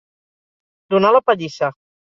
Donar 0.95 1.15
la 1.19 1.23
pallissa. 1.29 1.75